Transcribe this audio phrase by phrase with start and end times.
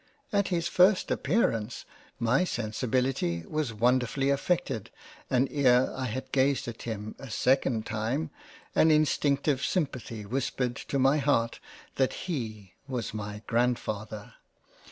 [0.33, 1.85] At his first Appearance
[2.17, 4.89] my Sensibility was wonderfully affected
[5.29, 8.31] and e'er I had gazed at him a 2 d time,
[8.73, 11.59] an instinctive sym pathy whispered to my Heart,
[11.97, 14.33] that he was my Grandfather.